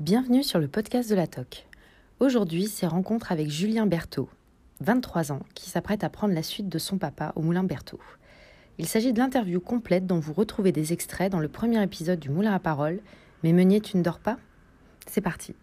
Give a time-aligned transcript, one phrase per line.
[0.00, 1.66] Bienvenue sur le podcast de la TOC.
[2.20, 4.28] Aujourd'hui, c'est rencontre avec Julien Berthaud,
[4.80, 7.98] 23 ans, qui s'apprête à prendre la suite de son papa au Moulin Berthaud.
[8.78, 12.30] Il s'agit de l'interview complète dont vous retrouvez des extraits dans le premier épisode du
[12.30, 13.00] Moulin à Parole.
[13.42, 14.38] Mais Meunier, tu ne dors pas?
[15.08, 15.56] C'est parti.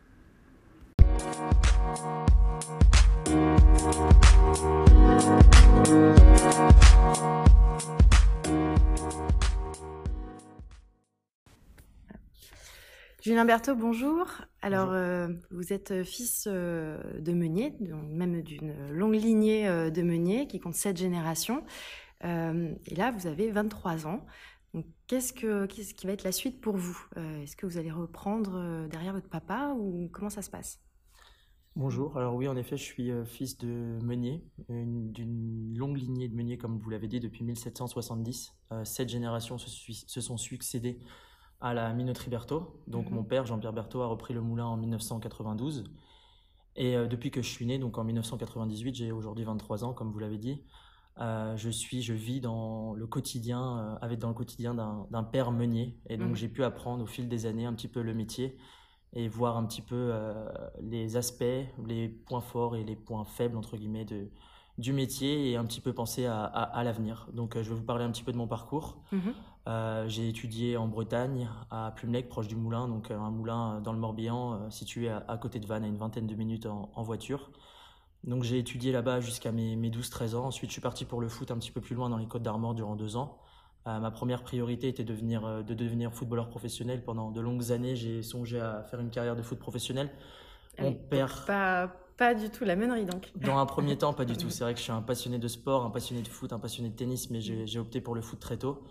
[13.26, 14.28] Julien Berthaud, bonjour.
[14.62, 20.46] Alors, euh, vous êtes euh, fils euh, de meunier, même d'une longue lignée de meuniers
[20.46, 21.64] qui compte sept générations.
[22.22, 24.24] et là, vous avez 23 ans.
[25.08, 27.04] qu'est-ce, que, qu'est-ce qui va être la suite pour vous?
[27.16, 30.80] Est-ce que vous allez reprendre derrière votre papa ou comment ça se passe?
[31.76, 36.60] Bonjour, alors oui, en effet, je suis fils de meunier, d'une longue lignée de meuniers,
[36.60, 38.54] comme vous l'avez dit, depuis 1770.
[38.84, 41.00] sept générations se, se sont succédées
[41.66, 42.80] à la minoterie Berthaud.
[42.86, 43.16] Donc mhm.
[43.16, 45.86] mon père, Jean-Pierre Berthaud, a repris le moulin en 1992.
[46.76, 50.12] Et euh, depuis que je suis né, donc en 1998, j'ai aujourd'hui 23 ans, comme
[50.12, 50.62] vous l'avez dit.
[51.20, 55.52] Euh, je suis, je vis dans le quotidien, euh, avec dans le quotidien d'un père
[55.52, 56.36] meunier, et donc mhm.
[56.36, 58.58] j'ai pu apprendre au fil des années un petit peu le métier
[59.14, 60.14] et voir un petit peu
[60.82, 61.44] les aspects,
[61.88, 64.30] les points forts et les points faibles entre guillemets de,
[64.78, 67.30] du métier et un petit peu penser à, à, l'avenir.
[67.32, 68.98] Donc, je vais vous parler un petit peu de mon parcours.
[69.14, 69.34] Mhm.
[69.68, 73.94] Euh, j'ai étudié en Bretagne, à Plumelec, proche du Moulin, donc euh, un moulin dans
[73.94, 77.52] le Morbihan, situé à, côté de Vannes, à une vingtaine de minutes en, voiture.
[78.24, 80.46] Donc, j'ai étudié là-bas jusqu'à mes, mes 12-13 ans.
[80.46, 82.44] Ensuite, je suis parti pour le foot un petit peu plus loin dans les Côtes
[82.44, 83.40] d'Armor durant deux ans.
[83.86, 87.04] ma première priorité était de devenir, de devenir footballeur professionnel.
[87.04, 90.10] Pendant de longues années, j'ai songé à faire une carrière de foot professionnel.
[90.80, 91.46] Mon père.
[91.46, 93.32] Pas, pas du tout la mènerie donc.
[93.36, 94.50] Dans un premier temps, pas du tout.
[94.50, 96.90] C'est vrai que je suis un passionné de sport, un passionné de foot, un passionné
[96.90, 98.84] de tennis, mais j'ai opté pour le foot très tôt,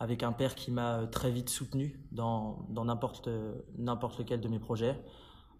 [0.00, 3.28] avec un père qui m'a très vite soutenu dans n'importe
[3.76, 4.96] n'importe lequel de mes projets.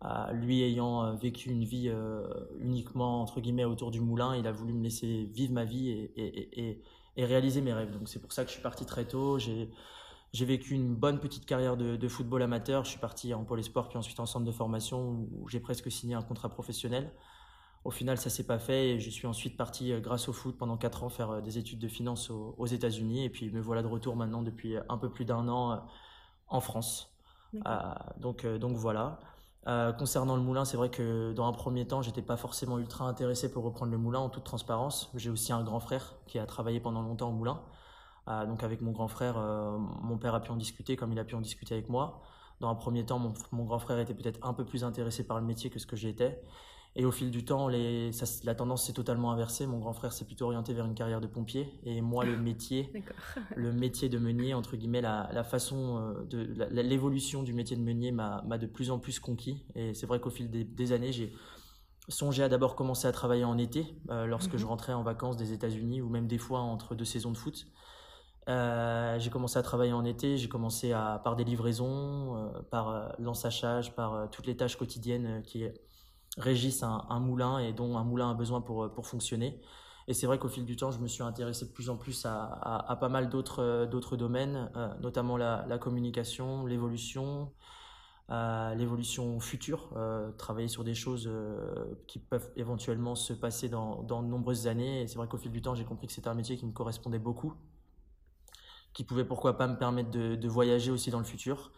[0.05, 2.23] Euh, lui ayant euh, vécu une vie euh,
[2.61, 6.13] uniquement entre guillemets autour du moulin, il a voulu me laisser vivre ma vie et,
[6.17, 6.83] et, et,
[7.17, 7.91] et réaliser mes rêves.
[7.91, 9.39] Donc c'est pour ça que je suis parti très tôt.
[9.39, 9.71] J'ai
[10.33, 12.85] j'ai vécu une bonne petite carrière de, football amateur.
[12.85, 15.91] Je suis parti en pôle espoir, puis ensuite en centre de formation où j'ai presque
[15.91, 17.11] signé un contrat professionnel.
[17.85, 20.57] Au final, ça s'est pas fait et je suis ensuite parti euh, grâce au foot
[20.59, 23.83] pendant 4 ans faire euh, des études de finance aux, États-Unis et puis me voilà
[23.83, 25.77] de retour maintenant depuis un peu plus d'un an euh,
[26.49, 27.15] en France.
[28.19, 29.21] donc, donc voilà.
[29.99, 33.51] concernant le moulin, c'est vrai que dans un premier temps, j'étais pas forcément ultra intéressé
[33.51, 35.11] pour reprendre le moulin en toute transparence.
[35.15, 37.63] J'ai aussi un grand frère qui a travaillé pendant longtemps au moulin.
[38.29, 41.19] Euh, donc avec mon grand frère, euh, mon père a pu en discuter comme il
[41.19, 42.23] a pu en discuter avec moi.
[42.61, 45.47] Dans un premier temps, mon, grand frère était peut-être un peu plus intéressé par le
[45.47, 46.43] métier que ce que j'étais.
[46.97, 48.11] Et au fil du temps, les,
[48.43, 49.67] la tendance s'est totalement inversée.
[49.67, 51.79] Mon grand frère s'est plutôt orienté vers une carrière de pompier.
[51.85, 52.93] Et moi, le métier,
[53.57, 58.11] le métier de meunier, entre guillemets, la, façon euh, de l'évolution du métier de meunier
[58.11, 59.65] m'a de plus en plus conquis.
[59.75, 61.33] Et c'est vrai qu'au fil des, années, j'ai
[62.09, 64.59] songé à d'abord commencer à travailler en été, lorsque mhm.
[64.59, 67.67] je rentrais en vacances des États-Unis ou même des fois entre deux saisons de foot.
[68.49, 72.89] Euh, j'ai commencé à travailler en été, j'ai commencé à, par des livraisons, euh, par
[72.89, 75.67] euh, l'ensachage, par toutes les tâches quotidiennes qui
[76.39, 79.61] régissent un, moulin et dont un moulin a besoin pour, pour fonctionner.
[80.07, 82.25] Et c'est vrai qu'au fil du temps, je me suis intéressé de plus en plus
[82.25, 82.45] à,
[82.89, 87.53] à, pas mal d'autres d'autres domaines, notamment la, communication, l'évolution,
[88.31, 89.91] l'évolution future,
[90.39, 91.31] travailler sur des choses
[92.07, 95.03] qui peuvent éventuellement se passer dans, dans de nombreuses années.
[95.03, 96.73] Et c'est vrai qu'au fil du temps, j'ai compris que c'était un métier qui me
[96.73, 97.53] correspondait beaucoup
[98.93, 101.71] qui pouvait pourquoi pas me permettre de, voyager aussi dans le futur.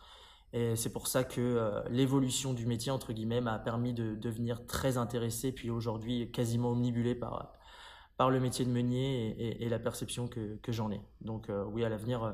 [0.53, 4.67] Et c'est pour ça que euh, l'évolution du métier, entre guillemets, m'a permis de devenir
[4.67, 7.53] très intéressé, puis aujourd'hui quasiment omnibulé par,
[8.17, 11.01] par le métier de meunier et, la perception que, que j'en ai.
[11.21, 12.33] Donc euh, oui, à l'avenir, euh,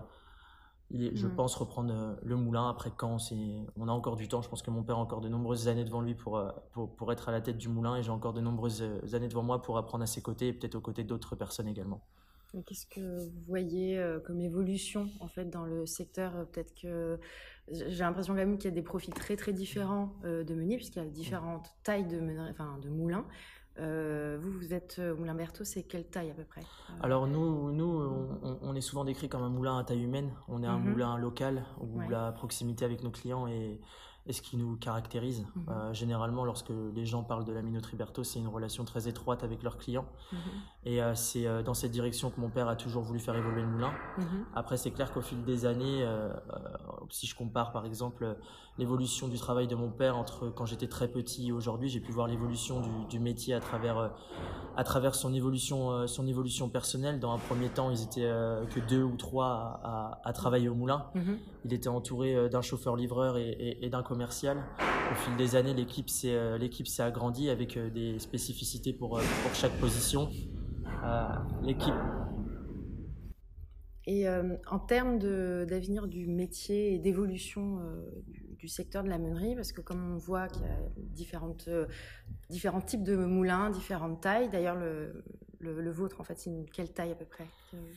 [0.91, 2.71] je pense reprendre le moulin.
[2.71, 3.19] Après, quand
[3.77, 5.85] on a encore du temps, je pense que mon père a encore de nombreuses années
[5.85, 6.41] devant lui pour,
[6.73, 9.43] pour, pour être à la tête du moulin, et j'ai encore de nombreuses années devant
[9.43, 12.01] moi pour apprendre à ses côtés, et peut-être aux côtés d'autres personnes également.
[12.65, 17.19] Qu'est-ce que vous voyez euh, comme évolution en fait dans le secteur euh, Peut-être que
[17.71, 20.77] j'ai l'impression quand même qu'il y a des profils très très différents euh, de meuniers
[20.77, 22.21] puisqu'il y a différentes tailles de,
[22.51, 23.27] enfin, de moulins.
[23.77, 26.63] vous, vous êtes Moulin Berthaud, c'est quelle taille à peu près?
[27.03, 30.33] Alors nous, nous on, est souvent décrit comme un moulin à taille humaine.
[30.49, 30.91] On est un mhm.
[30.91, 33.81] moulin local où la proximité avec nos clients est,
[34.29, 35.47] et ce qui nous caractérise.
[35.55, 35.65] Mhm.
[35.69, 39.45] Euh, généralement, lorsque les gens parlent de la minoterie Berthaud, c'est une relation très étroite
[39.45, 40.07] avec leurs clients.
[40.33, 40.39] Mhm.
[40.85, 43.63] Et euh, c'est euh, dans cette direction que mon père a toujours voulu faire évoluer
[43.63, 43.93] le moulin.
[44.19, 44.47] Mhm.
[44.55, 46.07] Après, c'est clair qu'au fil des années,
[47.11, 48.37] si je compare par exemple
[48.79, 51.89] l'évolution du travail de mon père entre quand j'étais très petit et aujourd'hui.
[51.89, 54.13] J'ai pu voir l'évolution du, métier à travers,
[54.77, 57.21] à travers son, évolution, son évolution personnelle.
[57.21, 58.29] Dans un premier temps, ils étaient
[58.71, 59.81] que deux ou trois
[60.23, 61.07] à, travailler au moulin.
[61.65, 64.65] Il était entouré d'un chauffeur-livreur et, d'un commercial.
[65.13, 66.39] Au fil des années, l'équipe s'est,
[66.87, 70.31] s'est agrandie avec des spécificités pour, pour chaque position.
[71.63, 71.95] l'équipe
[74.09, 74.29] et
[74.71, 77.81] en termes d'avenir du métier et d'évolution
[78.57, 80.71] du, secteur de la meunerie, parce que comme on voit qu'il y a
[81.69, 81.87] euh,
[82.49, 85.25] différents types de moulins, différentes tailles, d'ailleurs le,
[85.67, 87.47] le, vôtre, en fait, c'est une quelle taille à peu près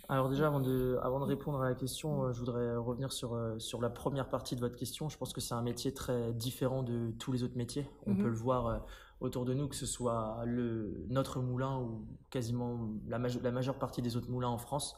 [0.08, 3.34] Alors déjà, avant de, avant de répondre à la question, euh, je voudrais revenir sur,
[3.34, 5.10] euh, sur la première partie de votre question.
[5.10, 7.88] Je pense que c'est un métier très différent de tous les autres métiers.
[8.06, 8.24] On mhm.
[8.24, 8.86] peut le voir
[9.22, 14.02] autour de nous, que ce soit le, notre moulin ou quasiment la, la majeure partie
[14.02, 14.98] des autres moulins en France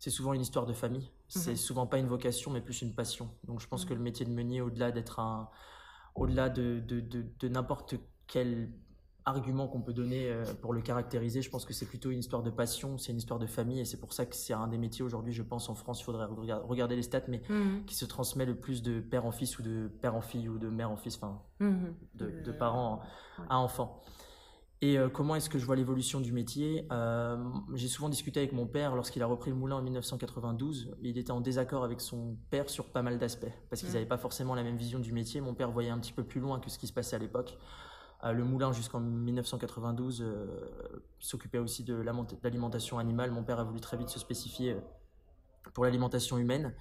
[0.00, 1.10] c'est souvent une histoire de famille.
[1.28, 1.56] C'est mhm.
[1.56, 3.30] souvent pas une vocation, mais plus une passion.
[3.44, 5.50] Donc je pense que le métier de meunier, au-delà d'être un,
[6.14, 7.94] au-delà de, de, de, n'importe
[8.26, 8.72] quel
[9.24, 12.42] argument qu'on peut donner euh, pour le caractériser, je pense que c'est plutôt une histoire
[12.42, 14.78] de passion, c'est une histoire de famille, et c'est pour ça que c'est un des
[14.78, 17.84] métiers aujourd'hui, je pense, en France, il faudrait regarder les stats, mais mhm.
[17.86, 20.58] qui se transmet le plus de père en fils ou de père en fille ou
[20.58, 21.94] de mère en fils, enfin, mhm.
[22.14, 23.00] de, de, parents
[23.48, 24.02] à enfants.
[24.82, 26.86] Et euh, comment est-ce que je vois l'évolution du métier?
[26.90, 27.36] Euh,
[27.74, 30.96] J'ai souvent discuté avec mon père lorsqu'il a repris le moulin en 1992.
[31.02, 34.16] Il était en désaccord avec son père sur pas mal d'aspects, parce qu'ils n'avaient pas
[34.16, 35.42] forcément la même vision du métier.
[35.42, 37.58] Mon père voyait un petit peu plus loin que ce qui se passait à l'époque.
[38.24, 40.24] Euh, le moulin, jusqu'en 1992,
[41.18, 41.94] s'occupait aussi de
[42.42, 43.30] l'alimentation animale.
[43.30, 44.76] Mon père a voulu très vite se spécifier
[45.74, 46.74] pour l'alimentation humaine.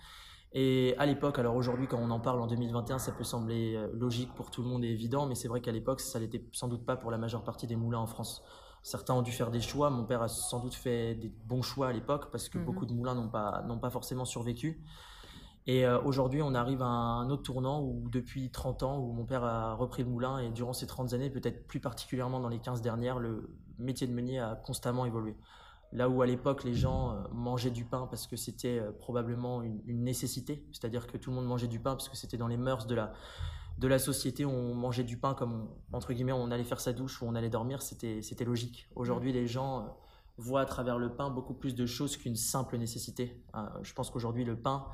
[0.52, 3.88] Et à l'époque, alors aujourd'hui, quand on en parle en 2021, ça peut sembler euh,
[3.94, 6.68] logique pour tout le monde et évident, mais c'est vrai qu'à l'époque, ça l'était sans
[6.68, 8.44] doute pas pour la majeure partie des moulins en France.
[8.82, 9.92] Certains ont dû faire des choix.
[9.92, 12.66] Mon père a sans doute fait des bons choix à l'époque parce que mhm.
[12.66, 14.82] beaucoup de moulins n'ont pas, n'ont pas forcément survécu.
[15.70, 19.24] Et euh, aujourd'hui, on arrive à un autre tournant où depuis 30 ans, où mon
[19.24, 22.58] père a repris le moulin et durant ces 30 années, peut-être plus particulièrement dans les
[22.58, 25.36] 15 dernières, le métier de meunier a constamment évolué.
[25.92, 29.62] Là où à l'époque les gens euh, mangeaient du pain parce que c'était euh, probablement
[29.62, 32.58] une, nécessité, c'est-à-dire que tout le monde mangeait du pain parce que c'était dans les
[32.58, 33.14] mœurs de la,
[33.78, 37.22] de la société, on mangeait du pain comme, entre guillemets, on allait faire sa douche
[37.22, 38.90] ou on allait dormir, c'était logique.
[38.96, 39.96] Aujourd'hui, les gens
[40.40, 43.40] voient à travers le pain beaucoup plus de choses qu'une simple nécessité.
[43.84, 44.88] je pense qu'aujourd'hui, le pain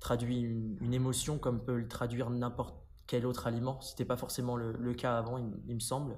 [0.00, 2.76] traduit une, émotion comme peut le traduire n'importe
[3.06, 3.80] quel autre aliment.
[3.80, 6.16] Ce n'était pas forcément le, cas avant, il me semble.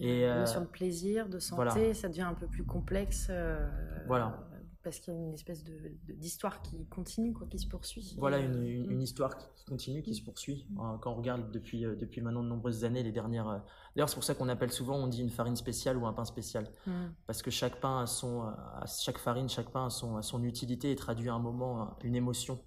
[0.00, 3.28] Et la notion de plaisir, de santé, ça devient un peu plus complexe.
[3.30, 3.68] Euh,
[4.06, 4.48] voilà.
[4.82, 8.14] Parce qu'il y a une espèce d'histoire de, qui continue, quoi, qui se poursuit.
[8.18, 9.00] Voilà, une, une, mm.
[9.00, 10.68] histoire qui continue, qui se poursuit.
[10.78, 13.64] Euh, quand on regarde depuis, euh, depuis maintenant de nombreuses années, les dernières.
[13.94, 16.24] D'ailleurs, c'est pour ça qu'on appelle souvent, on dit une farine spéciale ou un pain
[16.24, 16.70] spécial.
[16.86, 17.06] Mm.
[17.26, 18.52] Parce que chaque pain a son.
[18.86, 22.60] chaque farine, chaque pain a son, a son utilité et traduit un moment, une émotion.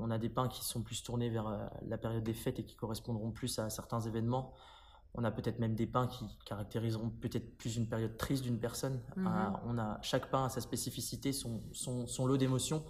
[0.00, 2.76] On a des pains qui sont plus tournés vers la période des fêtes et qui
[2.76, 4.54] correspondront plus à certains événements.
[5.14, 9.00] On a peut-être même des pains qui caractériseront peut-être plus une période triste d'une personne.
[9.16, 9.26] Mhm.
[9.26, 12.84] Ah, on a, chaque pain a sa spécificité, son, son, lot d'émotions.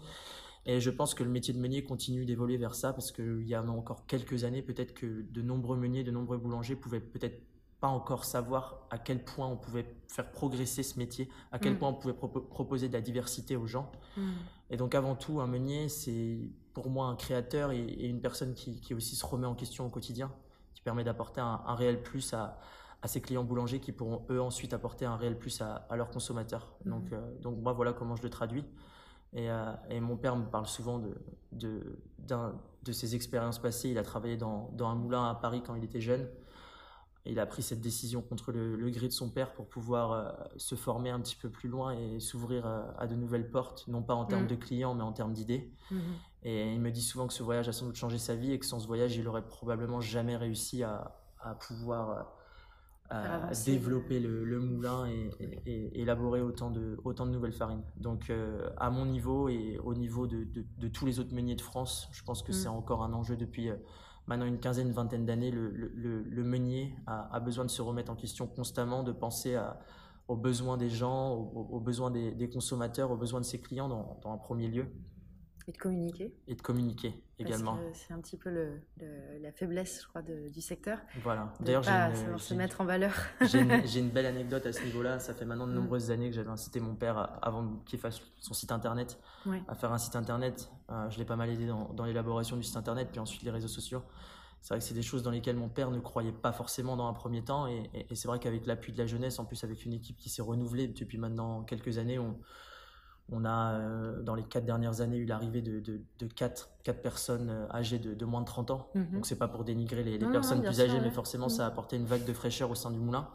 [0.66, 3.55] Et je pense que le métier de meunier continue d'évoluer vers ça parce qu'il y
[3.55, 7.40] a encore quelques années, peut-être que de nombreux meuniers, de nombreux boulangers pouvaient peut-être
[7.80, 11.78] pas encore savoir à quel point on pouvait faire progresser ce métier, à quel mhm.
[11.78, 13.90] point on pouvait proposer de la diversité aux gens.
[14.16, 14.32] Mhm.
[14.70, 16.38] Et donc avant tout, un meunier, c'est
[16.75, 19.90] pour moi un créateur et, une personne qui, qui, aussi se remet en question au
[19.90, 20.32] quotidien
[20.75, 22.58] qui permet d'apporter un, réel plus à,
[23.02, 26.69] à, ses clients boulangers qui pourront eux ensuite apporter un réel plus à, leurs consommateurs.
[26.84, 26.90] Mhm.
[26.90, 28.64] Donc, euh, donc moi voilà comment je le traduis.
[29.34, 31.14] Et, euh, et mon père me parle souvent de,
[31.52, 33.90] de, de ses expériences passées.
[33.90, 36.26] Il a travaillé dans, dans, un moulin à Paris quand il était jeune.
[37.29, 40.31] Il a pris cette décision contre le, le gré de son père pour pouvoir euh,
[40.56, 42.67] se former un petit peu plus loin et s'ouvrir
[42.99, 44.49] à de nouvelles portes, non pas en termes mhm.
[44.49, 45.70] de clients, mais en termes d'idées.
[45.91, 46.01] Mhm.
[46.44, 48.58] Et il me dit souvent que ce voyage a sans doute changé sa vie et
[48.58, 52.27] que sans ce voyage, il aurait probablement jamais réussi à, à pouvoir
[53.11, 55.31] euh, développer le, moulin et,
[55.65, 57.82] et, élaborer autant de, autant de nouvelles farines.
[57.97, 61.63] Donc, euh, à mon niveau et au niveau de, de, tous les autres meuniers de
[61.63, 62.73] France, je pense que c'est mm.
[62.73, 63.77] encore un enjeu depuis euh,
[64.29, 65.51] maintenant une quinzaine, vingtaine d'années.
[65.51, 69.58] Le, meunier a, besoin de se remettre en question constamment, de penser
[70.29, 74.39] aux besoins des gens, aux, besoins des, consommateurs, aux besoins de ses clients dans un
[74.39, 74.87] premier lieu.
[75.69, 76.34] Et de communiquer.
[76.46, 77.79] Et de communiquer également.
[77.93, 78.81] C'est un petit peu le,
[79.43, 80.98] la faiblesse, je crois, du secteur.
[81.22, 81.53] Voilà.
[81.60, 83.13] D'ailleurs, j'ai se mettre en valeur.
[83.43, 85.19] J'ai une, belle anecdote à ce niveau-là.
[85.19, 85.75] Ça fait maintenant de mm.
[85.75, 89.19] nombreuses années que j'avais incité mon père, avant qu'il fasse son site internet,
[89.69, 90.70] à faire un site internet.
[90.91, 93.51] Euh, je l'ai pas mal aidé dans, dans l'élaboration du site internet, puis ensuite les
[93.51, 94.03] réseaux sociaux.
[94.63, 97.08] C'est vrai que c'est des choses dans lesquelles mon père ne croyait pas forcément dans
[97.08, 97.67] un premier temps.
[97.67, 100.31] Et, et c'est vrai qu'avec l'appui de la jeunesse, en plus avec une équipe qui
[100.31, 102.39] s'est renouvelée depuis maintenant quelques années, on,
[103.31, 107.03] On a, euh, dans les quatre dernières années, eu l'arrivée de, de, de quatre, quatre,
[107.03, 108.89] personnes euh, âgées de, de, moins de 30 ans.
[108.94, 109.13] Mm -hmm.
[109.13, 111.97] Donc, c'est pas pour dénigrer les, les personnes plus âgées, mais forcément, ça a apporté
[111.97, 113.29] une vague de fraîcheur au sein du moulin.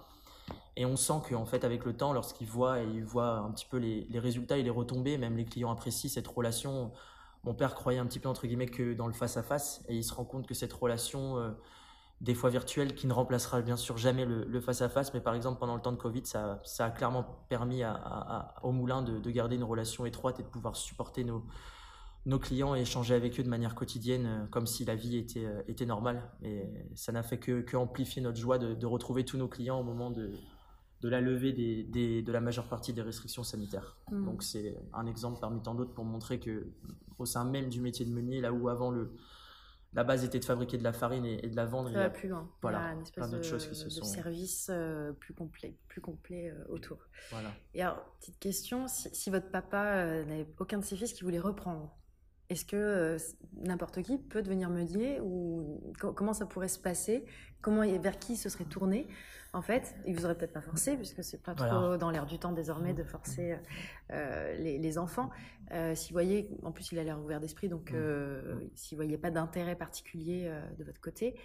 [0.76, 3.68] Et on sent qu'en fait, avec le temps, lorsqu'ils voient, et ils voient un petit
[3.70, 6.92] peu les, les, résultats et les retombées, même les clients apprécient cette relation.
[7.44, 10.04] Mon père croyait un petit peu, entre guillemets, que dans le face-à-face, -face, et il
[10.04, 11.52] se rend compte que cette relation, euh,
[12.24, 15.60] des fois virtuelle, qui ne remplacera bien sûr jamais le face-à-face, -face, mais par exemple,
[15.60, 19.20] pendant le temps de Covid, ça, ça a clairement permis à, à, au moulin de,
[19.20, 21.44] de, garder une relation étroite et de pouvoir supporter nos,
[22.26, 25.46] nos clients et échanger avec eux de manière quotidienne, euh, comme si la vie était,
[25.46, 26.24] euh, était normale.
[26.44, 26.64] Et
[26.96, 29.84] ça n'a fait que, que, amplifier notre joie de, de retrouver tous nos clients au
[29.84, 30.32] moment de,
[31.02, 33.98] de la levée des, des, de la majeure partie des restrictions sanitaires.
[34.12, 34.26] Mmh.
[34.26, 36.68] Donc c'est un exemple parmi tant d'autres pour montrer que
[37.20, 39.12] au sein même du métier de meunier, là où avant le,
[39.94, 42.02] la base était de fabriquer de la farine et, et de la vendre, ça il
[42.02, 42.50] y a plus loin.
[42.62, 44.04] Voilà, il y a une espèce plein d'autres choses qui se de sont.
[44.04, 46.98] service euh, plus complet, plus complet euh, autour.
[47.32, 47.50] Voilà.
[47.74, 51.24] Et alors petite question, si, si votre papa euh, n'avait aucun de ses fils qui
[51.24, 51.96] voulait reprendre,
[52.54, 53.18] est-ce que euh,
[53.62, 57.26] n'importe qui peut devenir meunier ou comment ça pourrait se passer?
[57.62, 59.08] Comment vers qui se serait tourné?
[59.54, 61.74] En fait, il vous aurait peut-être pas forcé puisque c'est pas Voilà.
[61.74, 63.56] trop dans l'air du temps désormais de forcer
[64.12, 65.30] euh, les, les, enfants.
[65.72, 69.30] Euh, s'il voyait, en plus il a l'air ouvert d'esprit, donc euh, s'il voyait pas
[69.30, 71.36] d'intérêt particulier de votre côté,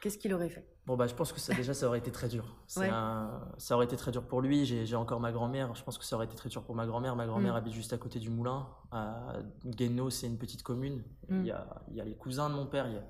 [0.00, 0.66] Qu'est-ce qu'il aurait fait?
[0.86, 2.56] Bon, bah, je pense que ça, déjà, ça aurait été très dur.
[2.76, 2.88] Ouais.
[2.88, 3.42] Un...
[3.58, 4.64] Ça aurait été très dur pour lui.
[4.64, 5.74] J'ai encore ma grand-mère.
[5.74, 7.16] Je pense que ça aurait été très dur pour ma grand-mère.
[7.16, 7.56] Ma grand-mère Mm.
[7.56, 8.66] habite juste à côté du moulin.
[8.90, 9.34] À
[9.66, 11.04] Guéno, c'est une petite commune.
[11.28, 11.40] Mm.
[11.40, 12.86] Il, y a, il y a les cousins de mon père.
[12.88, 13.04] Il y a-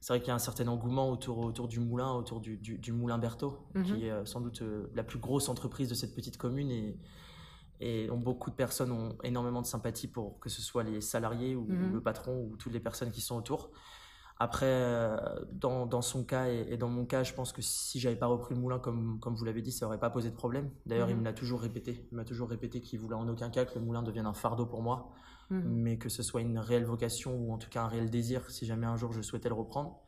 [0.00, 2.76] C'est vrai qu'il y a un certain engouement autour, autour du moulin, autour du, du,
[2.78, 3.84] du moulin Berthaud, Mhm.
[3.84, 6.70] qui est euh, sans doute euh, la plus grosse entreprise de cette petite commune.
[6.70, 6.98] Et,
[7.80, 11.56] et dont beaucoup de personnes ont énormément de sympathie pour que ce soit les salariés
[11.56, 11.90] ou, Mhm.
[11.90, 13.70] ou le patron ou toutes les personnes qui sont autour.
[14.38, 15.16] Après, euh,
[15.50, 18.26] dans, dans son cas et, et dans mon cas, je pense que si j'avais pas
[18.26, 20.70] repris le moulin comme, comme vous l'avez dit, ça aurait pas posé de problème.
[20.84, 21.20] D'ailleurs, il Mhm.
[21.20, 22.06] me l'a toujours répété.
[22.12, 24.66] Il m'a toujours répété qu'il voulait en aucun cas que le moulin devienne un fardeau
[24.66, 25.10] pour moi,
[25.48, 25.62] Mhm.
[25.64, 28.66] mais que ce soit une réelle vocation ou en tout cas un réel désir si
[28.66, 30.00] jamais un jour je souhaitais le reprendre.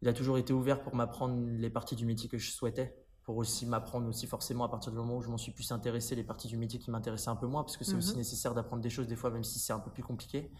[0.00, 3.36] Il a toujours été ouvert pour m'apprendre les parties du métier que je souhaitais, pour
[3.36, 6.24] aussi m'apprendre aussi forcément à partir du moment où je m'en suis plus intéressé, les
[6.24, 7.98] parties du métier qui m'intéressaient un peu moins, parce que c'est Mhm.
[7.98, 10.50] aussi nécessaire d'apprendre des choses des fois, même si c'est un peu plus compliqué.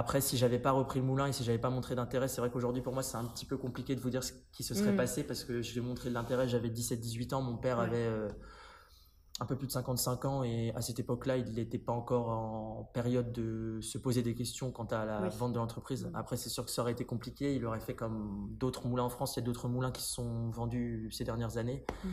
[0.00, 2.48] Après, si j'avais pas repris le moulin et si j'avais pas montré d'intérêt, c'est vrai
[2.50, 4.92] qu'aujourd'hui pour moi c'est un petit peu compliqué de vous dire ce qui se serait
[4.92, 4.96] Mhm.
[4.96, 6.48] passé parce que je vais montrer de l'intérêt.
[6.48, 7.84] J'avais 17-18 ans, mon père Ouais.
[7.84, 8.30] avait euh,
[9.40, 12.84] un peu plus de 55 ans et à cette époque-là, il n'était pas encore en
[12.94, 15.28] période de se poser des questions quant à la Oui.
[15.36, 16.06] vente de l'entreprise.
[16.06, 16.16] Mhm.
[16.16, 17.54] Après, c'est sûr que ça aurait été compliqué.
[17.54, 19.36] Il aurait fait comme d'autres moulins en France.
[19.36, 21.84] Il y a d'autres moulins qui se sont vendus ces dernières années.
[22.04, 22.10] Mhm.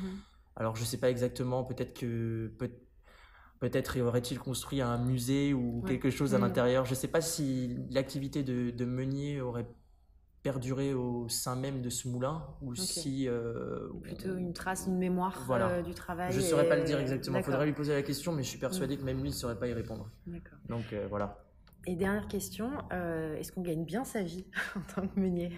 [0.58, 1.63] Alors, je sais pas exactement.
[1.63, 2.72] Peut-être que peut-
[3.60, 5.90] peut-être aurait-il construit un musée ou Ouais.
[5.90, 6.44] quelque chose à Mhm.
[6.46, 6.86] l'intérieur.
[6.86, 9.68] Je sais pas si l'activité de, de meunier aurait
[10.44, 15.44] perduré au sein même de ce moulin ou si euh, Plutôt une trace, une mémoire
[15.46, 15.68] Voilà.
[15.70, 16.32] euh, du travail.
[16.32, 17.38] je et- saurais pas le dire exactement.
[17.40, 19.58] Il faudrait lui poser la question, mais je suis persuadé que même lui ne saurait
[19.60, 20.10] pas y répondre.
[20.70, 21.44] Donc euh, voilà.
[21.86, 24.46] Et dernière question, est-ce qu'on gagne bien sa vie
[24.76, 25.52] en tant que meunier?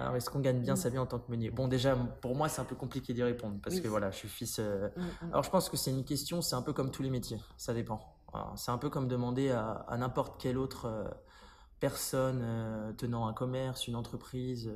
[0.00, 0.76] Alors, est-ce qu'on gagne bien Mm.
[0.78, 1.50] sa vie en tant que meunier?
[1.50, 3.82] Bon, déjà, pour moi, c'est un peu compliqué d'y répondre parce Oui.
[3.82, 4.58] que voilà, je suis fils.
[4.58, 5.30] euh, Mm, mm.
[5.32, 7.74] Alors, je pense que c'est une question, c'est un peu comme tous les métiers, ça
[7.74, 8.16] dépend.
[8.56, 11.04] C'est un peu comme demander à, à n'importe quelle autre euh,
[11.80, 14.70] personne euh, tenant un commerce, une entreprise,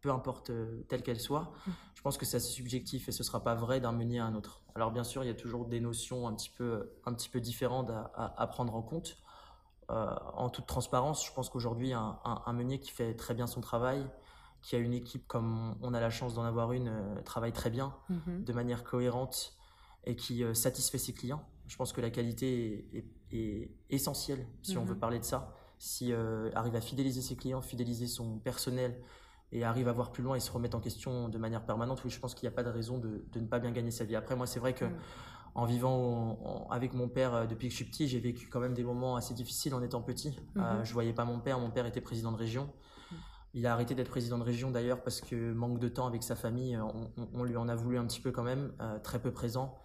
[0.00, 0.50] peu importe
[0.88, 1.52] telle qu'elle soit.
[1.66, 1.70] Mm.
[1.94, 4.34] Je pense que c'est assez subjectif et ce sera pas vrai d'un meunier à un
[4.34, 4.62] autre.
[4.74, 7.40] Alors, bien sûr, il y a toujours des notions un petit peu, un petit peu
[7.40, 9.16] différentes à, à- à prendre en compte.
[9.88, 13.60] En toute transparence, je pense qu'aujourd'hui, un, un- un meunier qui fait très bien son
[13.60, 14.08] travail,
[14.62, 17.70] qui a une équipe comme on a la chance d'en avoir une, euh, travaille très
[17.70, 18.44] bien, Mhm.
[18.44, 19.54] de manière cohérente
[20.04, 21.42] et qui euh, satisfait ses clients.
[21.66, 24.88] Je pense que la qualité est, est- est essentielle si on Mhm.
[24.88, 25.54] veut parler de ça.
[25.78, 29.00] Si euh, arrive à fidéliser ses clients, fidéliser son personnel
[29.52, 32.10] et arrive à voir plus loin et se remettre en question de manière permanente, oui,
[32.10, 34.04] je pense qu'il n'y a pas de raison de, de ne pas bien gagner sa
[34.04, 34.14] vie.
[34.16, 34.96] Après, moi, c'est vrai que Mm.
[35.54, 38.60] en vivant en- en- avec mon père depuis que je suis petit, j'ai vécu quand
[38.60, 40.38] même des moments assez difficiles en étant petit.
[40.56, 40.84] Euh, Mhm.
[40.84, 42.70] je voyais pas mon père, mon père était président de région.
[43.54, 46.36] Il a arrêté d'être président de région d'ailleurs parce que manque de temps avec sa
[46.36, 48.98] famille, euh, on, on- on lui en a voulu un petit peu quand même, euh,
[49.00, 49.78] très peu présent.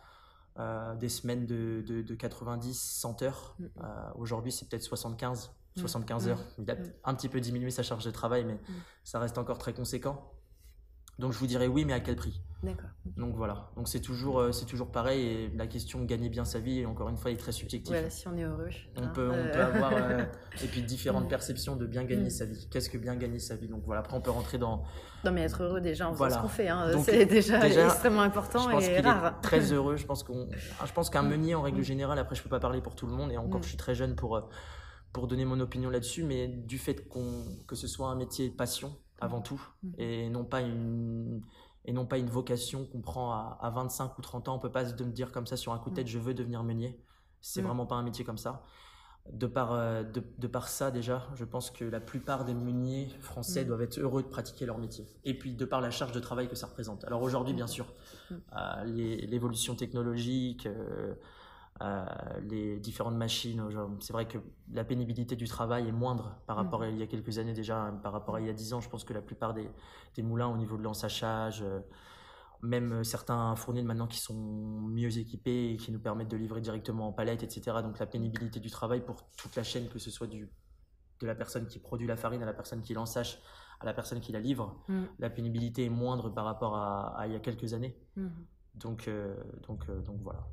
[0.57, 3.55] Euh, des semaines de, de, de 90, 100 heures.
[3.59, 3.69] Mhm.
[3.83, 5.81] Euh, Aujourd'hui, c'est peut-être 75, Mhm.
[5.81, 6.31] 75 Mhm.
[6.31, 6.39] heures.
[6.59, 8.57] Il a un petit peu diminué sa charge de travail, mais
[9.03, 10.31] ça reste encore très conséquent.
[11.19, 12.41] Donc je vous dirais oui, mais à quel prix?
[12.63, 12.89] D'accord.
[13.15, 16.45] donc voilà, donc c'est toujours, euh, c'est toujours pareil et la question de gagner bien
[16.45, 17.93] sa vie, encore une fois, est très subjective.
[17.93, 18.69] Voilà, si on est heureux.
[18.97, 20.23] On, hein, peut, on euh, peut avoir euh,
[20.63, 21.29] et puis différentes Mm.
[21.29, 22.29] perceptions de bien gagner Mm.
[22.31, 22.67] sa vie.
[22.71, 23.67] Qu'est-ce que bien gagner sa vie?
[23.67, 24.83] Donc voilà, après on peut rentrer dans.
[25.23, 26.37] Non, mais être heureux déjà en faisant Voilà.
[26.37, 29.35] ce qu'on fait, hein, c'est déjà, déjà, extrêmement Je important pense et qu'il rare.
[29.37, 29.95] est très heureux.
[29.97, 31.29] Je pense qu'on, je pense qu'un Mm.
[31.29, 33.61] meunier en règle générale, après je peux pas parler pour tout le monde et encore
[33.61, 34.41] je suis très jeune pour
[35.13, 38.97] pour donner mon opinion là-dessus, mais du fait qu'on que ce soit un métier passion
[39.19, 39.93] avant tout Mm.
[39.97, 41.41] et non pas une
[41.87, 44.55] et non pas une vocation qu'on prend à, à 25 ou 30 ans.
[44.55, 46.63] On peut pas se dire comme ça sur un coup de tête, je veux devenir
[46.63, 46.99] meunier.
[47.41, 47.65] C'est mm.
[47.65, 48.63] vraiment pas un métier comme ça.
[49.31, 53.63] De par, euh, de, par ça, déjà, je pense que la plupart des meuniers français
[53.63, 53.67] mm.
[53.67, 55.05] doivent être heureux de pratiquer leur métier.
[55.25, 57.03] Et puis, de par la charge de travail que ça représente.
[57.05, 57.85] Alors aujourd'hui, bien sûr,
[58.31, 60.67] euh, l'évolution technologique,
[62.41, 63.61] les différentes machines.
[63.99, 64.37] C'est vrai que
[64.71, 67.81] la pénibilité du travail est moindre par rapport à il y a quelques années déjà,
[67.81, 68.81] hein, par rapport à il y a dix ans.
[68.81, 69.69] Je pense que la plupart des,
[70.15, 71.63] des moulins au niveau de l'ensachage,
[72.65, 76.61] même euh, certains fournils maintenant qui sont mieux équipés et qui nous permettent de livrer
[76.61, 77.77] directement en palette, etc.
[77.83, 80.49] Donc la pénibilité du travail pour toute la chaîne, que ce soit du,
[81.19, 83.39] de la personne qui produit la farine à la personne qui l'ensache,
[83.79, 85.03] à la personne qui la livre, mm.
[85.19, 87.97] la pénibilité est moindre par rapport à, il y a quelques années.
[88.15, 88.27] Mm.
[88.75, 89.35] Donc, euh,
[89.67, 90.45] donc, euh, donc voilà.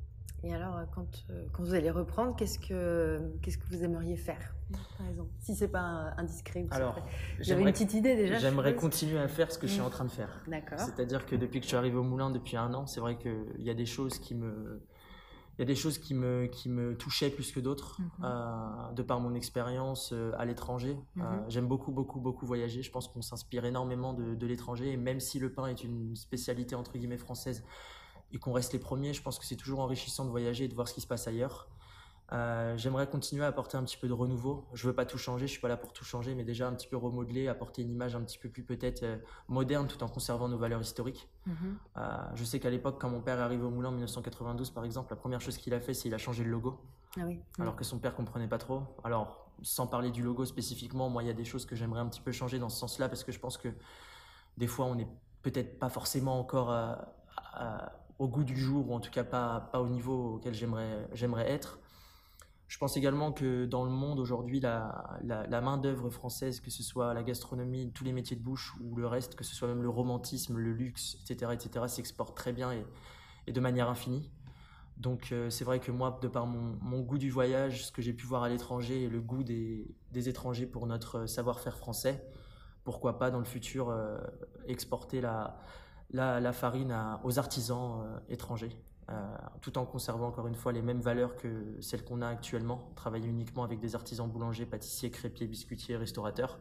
[0.43, 4.17] Et alors, euh, quand, euh, quand vous allez reprendre, qu'est-ce que, qu'est-ce que vous aimeriez
[4.17, 4.53] faire,
[4.97, 6.67] par exemple Si c'est pas indiscret.
[6.71, 6.95] Alors,
[7.39, 8.39] j'avais une petite idée déjà.
[8.39, 10.43] J'aimerais continuer à faire ce que je suis en train de faire.
[10.47, 10.79] D'accord.
[10.79, 13.61] C'est-à-dire que depuis que je suis arrivé au moulin depuis un an, c'est vrai qu'il
[13.61, 14.85] y a des choses qui me,
[15.57, 18.09] il y a des choses qui me, qui me touchaient plus que d'autres, mhm.
[18.25, 20.97] euh, de par mon expérience à l'étranger.
[21.15, 21.45] Mhm.
[21.47, 22.83] J'aime beaucoup, beaucoup, beaucoup voyager.
[22.83, 24.91] Je pense qu'on s'inspire énormément de, de l'étranger.
[24.91, 27.63] Et même si le pain est une spécialité entre guillemets française,
[28.33, 30.75] et qu'on reste les premiers, je pense que c'est toujours enrichissant de voyager et de
[30.75, 31.69] voir ce qui se passe ailleurs.
[32.31, 34.65] Euh, j'aimerais continuer à apporter un petit peu de renouveau.
[34.73, 36.73] Je veux pas tout changer, je suis pas là pour tout changer, mais déjà un
[36.73, 40.07] petit peu remodeler, apporter une image un petit peu plus peut-être euh, moderne tout en
[40.07, 41.29] conservant nos valeurs historiques.
[41.45, 41.77] Mhm.
[41.97, 44.83] Euh, je sais qu'à l'époque, quand mon père est arrivé au Moulin en 1992 par
[44.83, 46.79] exemple, la première chose qu'il a fait, c'est qu'il a changé le logo.
[47.19, 47.39] Ah oui.
[47.59, 48.81] Alors que son père comprenait pas trop.
[49.03, 52.07] Alors, sans parler du logo spécifiquement, moi il y a des choses que j'aimerais un
[52.07, 53.69] petit peu changer dans ce sens-là parce que je pense que
[54.57, 55.07] des fois on n'est
[55.43, 57.13] peut-être pas forcément encore à
[58.23, 61.79] au goût du jour, ou en tout cas pas, pas au niveau auquel j'aimerais, être.
[62.69, 67.13] Je pense également que dans le monde aujourd'hui, la, la, main-d'œuvre française, que ce soit
[67.13, 69.89] la gastronomie, tous les métiers de bouche ou le reste, que ce soit même le
[69.89, 72.85] romantisme, le luxe, etc., etc., s'exporte très bien et,
[73.47, 74.31] et, de manière infinie.
[74.95, 78.01] Donc euh, c'est vrai que moi, de par mon, mon, goût du voyage, ce que
[78.01, 82.25] j'ai pu voir à l'étranger et le goût des, des étrangers pour notre savoir-faire français,
[82.85, 84.17] pourquoi pas dans le futur euh,
[84.65, 85.59] exporter la,
[86.13, 88.77] la, farine aux artisans euh, étrangers,
[89.09, 89.13] euh,
[89.61, 93.27] tout en conservant encore une fois les mêmes valeurs que celles qu'on a actuellement, travailler
[93.27, 96.59] uniquement avec des artisans boulangers, pâtissiers, crêpiers, biscuitiers, restaurateurs,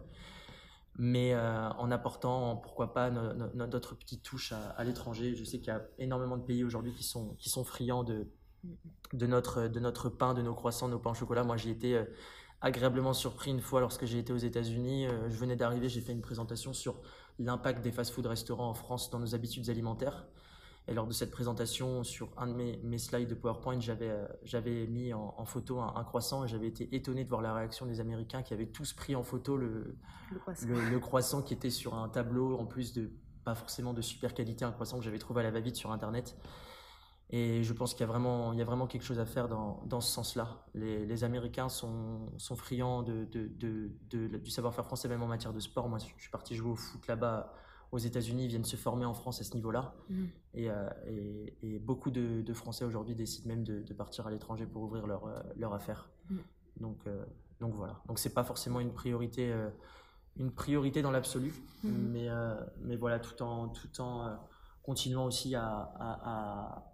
[0.99, 5.35] mais euh, en apportant, pourquoi pas, notre petite touche à, l'étranger.
[5.35, 8.27] Je sais qu'il y a énormément de pays aujourd'hui qui sont, friands de,
[9.13, 11.45] de, notre, de pain, de nos croissants, nos pains au chocolat.
[11.45, 12.03] Moi, j'ai été
[12.61, 15.07] agréablement surpris une fois lorsque j'ai été aux États-Unis.
[15.29, 17.01] je venais d'arriver, j'ai fait une présentation sur
[17.39, 20.27] l'impact des fast-food restaurants en France dans nos habitudes alimentaires.
[20.89, 24.87] Et lors de cette présentation, sur un de mes, mes slides de PowerPoint, j'avais euh,
[24.89, 28.43] mis en, photo un, croissant et j'avais été étonné de voir la réaction des Américains
[28.43, 29.97] qui avaient tous pris en photo le,
[30.33, 31.43] le, croissant.
[31.43, 33.13] qui était sur un tableau, en plus de
[33.45, 36.37] pas forcément de super qualité, un croissant que j'avais trouvé à la va-vite sur Internet.
[37.35, 39.49] Et je pense qu'il y, a vraiment, il y a vraiment quelque chose à faire
[39.49, 40.67] dans, dans ce sens-là.
[40.75, 43.51] Les, les, Américains sont, sont friands de, de,
[44.11, 45.89] de, du savoir-faire français, même en matière de sport.
[45.89, 47.55] Moi, je suis parti jouer au foot là-bas
[47.93, 49.95] aux États-Unis, ils viennent se former en France à ce niveau-là.
[50.09, 50.25] Mm.
[50.55, 54.83] Et, euh, et, et, beaucoup de, Français aujourd'hui décident même de, partir à l'étranger pour
[54.83, 56.11] ouvrir leur, euh, leur affaire.
[56.31, 56.37] Mm.
[56.81, 57.25] Donc, euh,
[57.61, 58.01] donc voilà.
[58.09, 59.55] Donc c'est pas forcément une priorité,
[60.37, 61.53] une priorité dans l'absolu,
[61.85, 61.91] mm.
[61.91, 62.29] mais,
[62.81, 64.39] mais voilà, tout en, tout en
[64.83, 65.67] continuant aussi à,
[65.99, 66.92] à à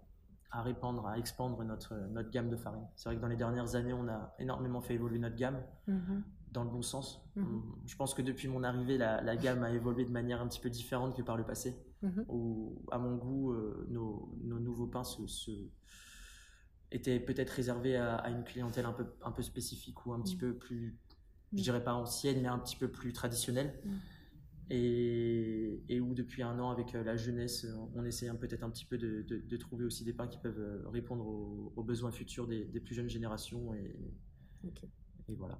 [0.50, 2.86] répandre, à expandre notre, notre gamme de farine.
[2.96, 6.22] C'est vrai que dans les dernières années, on a énormément fait évoluer notre gamme mhm.
[6.52, 7.22] dans le bon sens.
[7.36, 7.62] Mhm.
[7.86, 10.60] Je pense que depuis mon arrivée, la, la, gamme a évolué de manière un petit
[10.60, 11.76] peu différente que par le passé.
[12.02, 12.24] Mhm.
[12.28, 15.50] Où, à mon goût, euh, nos, nos, nouveaux pains se,
[16.90, 20.54] étaient peut-être réservés à, une clientèle un peu, un peu spécifique ou un petit peu
[20.54, 20.98] plus,
[21.52, 23.78] je dirais pas ancienne, mais un petit peu plus traditionnelle
[24.70, 28.84] et, et, où depuis un an avec euh, la jeunesse, on essaie peut-être un petit
[28.84, 32.64] peu de, de, trouver aussi des pains qui peuvent euh, répondre aux, besoins futurs des,
[32.64, 33.74] des, plus jeunes générations.
[33.74, 33.96] Et,
[35.28, 35.58] et voilà.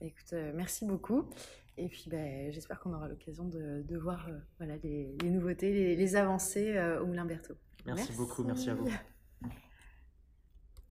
[0.00, 1.30] Bah, écoute, euh, merci beaucoup.
[1.78, 5.96] Et puis bah, j'espère qu'on aura l'occasion de, de, voir voilà, les, les nouveautés, les,
[5.96, 7.54] les avancées au Moulin Berthaud.
[7.86, 8.88] merci beaucoup, merci à vous.